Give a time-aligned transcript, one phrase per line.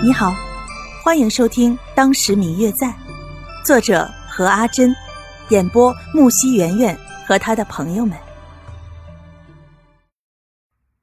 [0.00, 0.32] 你好，
[1.02, 2.86] 欢迎收听《当时明月在》，
[3.64, 4.94] 作者何阿珍，
[5.48, 8.16] 演播木西圆圆和他的朋友们。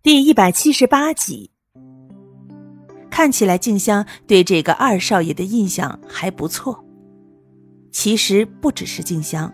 [0.00, 1.50] 第一百七十八集，
[3.10, 6.84] 看起来静香对这个二少爷的印象还不错。
[7.90, 9.52] 其实不只是静香，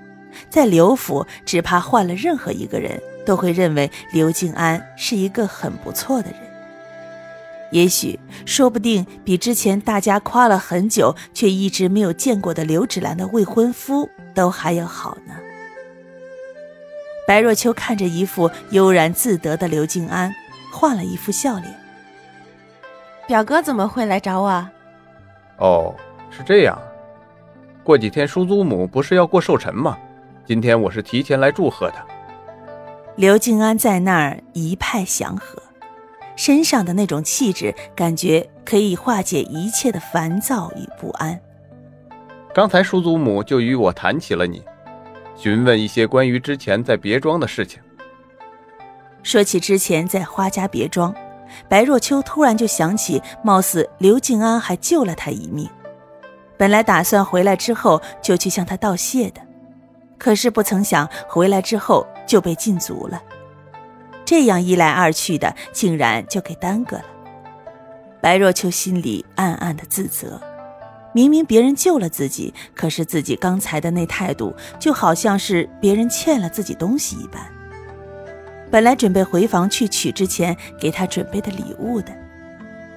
[0.51, 6.50] 在刘府，只怕换了任何一个人都会认为刘静安是一个很不错的人。
[7.71, 15.35] 也许，说不定比之前大家夸了很久却一直没有见过的刘芷兰的未婚夫都还要好呢。
[17.27, 20.35] 白若秋看着一副悠然自得的刘静安，
[20.73, 21.73] 换了一副笑脸。
[23.29, 24.69] 表哥怎么会来找我？
[25.59, 25.95] 哦，
[26.29, 26.77] 是这样。
[27.85, 29.97] 过几天叔祖母不是要过寿辰吗？
[30.45, 31.97] 今天我是提前来祝贺的。
[33.15, 35.60] 刘静安在那儿一派祥和。
[36.41, 41.39] 身上的那种气质，感觉可以化解一切的烦躁与不安。
[42.55, 44.65] 刚才叔祖母就与我谈起了你，
[45.37, 47.79] 询问一些关于之前在别庄的事情。
[49.23, 51.15] 说起之前在花家别庄，
[51.69, 55.69] 白若秋突然就想起，貌似刘静安还救了他一命。
[56.57, 59.43] 本来打算回来之后就去向他道谢的，
[60.17, 63.23] 可是不曾想回来之后就被禁足了。
[64.31, 67.05] 这样一来二去的，竟然就给耽搁了。
[68.21, 70.41] 白若秋心里暗暗的自责，
[71.13, 77.45] 明明别人救了自己，可是自己刚才的那态度，就好像是别人欠了自己东西一般。
[78.71, 82.13] 本来准备回房去取之前给他准备的礼物的，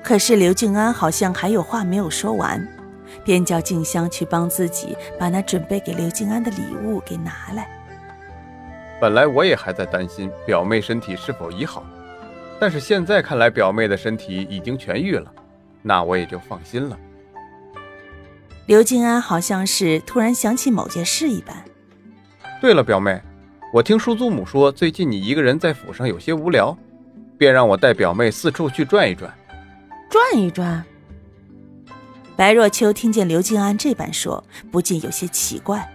[0.03, 2.63] 可是刘静安好像还有话没有说完，
[3.25, 7.67] 便叫静香去帮自己把那准备给刘静安的礼物给拿来。
[9.03, 11.85] 本来我也还在担心表妹身体是否已好，
[12.57, 15.29] 但是现在看来表妹的身体已经痊愈了，
[15.81, 16.97] 那我也就放心了。
[18.65, 21.53] 刘静安好像是突然想起某件事一般。
[22.61, 23.21] 对了，表妹，
[23.73, 26.73] 我听叔祖母说最近你一个人在府上有些无聊，
[27.37, 29.29] 便让我带表妹四处去转一转。
[30.09, 30.81] 转一转。
[32.37, 35.92] 白若秋听见刘静安这般说，不禁有些奇怪。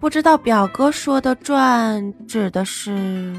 [0.00, 3.34] 不知道表哥说的“转”指的是，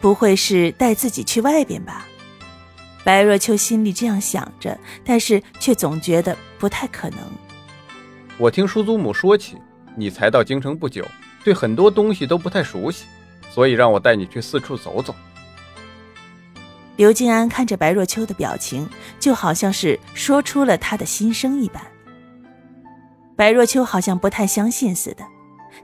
[0.00, 2.04] 不会是带自己去外边吧？
[3.04, 7.20] 白若秋心里这样想着，但是却总觉得不太可能。
[8.38, 9.56] 我听叔祖母说起，
[9.94, 11.06] 你才到京城不久，
[11.44, 13.04] 对很多东西都不太熟悉，
[13.48, 15.14] 所以让我带你去四处走走。
[16.96, 18.88] 刘静安看着白若秋的表情，
[19.20, 21.80] 就好像是说出了他的心声一般。
[23.36, 25.24] 白若秋好像不太相信似的。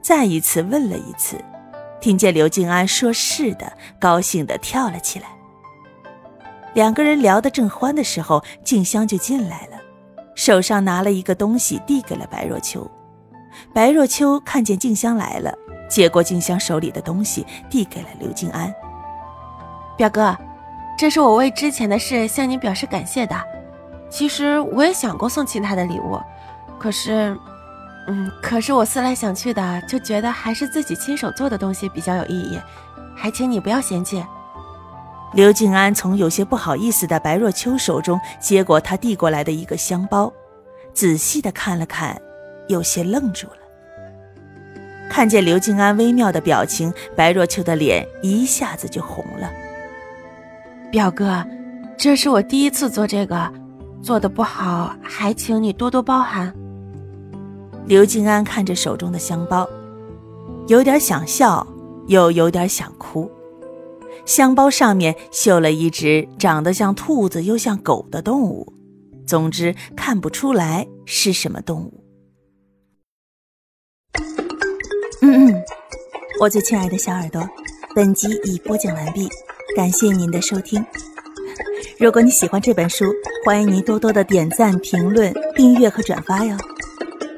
[0.03, 1.37] 再一次问了一次，
[2.01, 5.27] 听见刘静安说是的，高兴的跳了起来。
[6.75, 9.79] 两个人聊得正欢的时候，静香就进来了，
[10.35, 12.91] 手上拿了一个东西递给了白若秋。
[13.73, 15.55] 白若秋看见静香来了，
[15.89, 18.75] 接过静香手里的东西，递给了刘静安。
[19.97, 20.37] 表哥，
[20.99, 23.41] 这是我为之前的事向你表示感谢的。
[24.11, 26.21] 其实我也想过送其他的礼物，
[26.77, 27.39] 可是。
[28.09, 32.61] 嗯，可是我思来想去的，就觉得还是自己亲手做的东西比较有意义，
[33.15, 34.25] 还请你不要嫌弃。
[35.35, 40.33] 刘静安从有些不好意思的白若秋手中接过他递过来的一个香包，
[40.93, 42.21] 仔细的看了看，
[42.69, 43.57] 有些愣住了。
[45.09, 49.51] 看见刘静安微妙的表情，白若秋的脸一下子就红了。
[50.91, 51.47] 表哥，
[51.97, 53.51] 这是我第一次做这个，
[54.03, 56.53] 做的不好，还请你多多包涵。
[57.87, 59.69] 刘静安看着手中的香包，
[60.69, 61.67] 有点想笑，
[62.07, 63.31] 又有点想哭。
[64.25, 68.73] 香包上面绣了一只长得像兔子又像狗的动物，
[69.27, 72.05] 总之看不出来是什么动物。
[75.21, 75.63] 嗯嗯，
[76.41, 77.43] 我最亲爱的小耳朵，
[77.95, 79.29] 本集已播讲完毕，
[79.77, 80.85] 感谢您的收听。
[81.99, 83.07] 如果你喜欢这本书，
[83.45, 86.57] 欢迎您多多的点赞、评论、订阅和转发哟。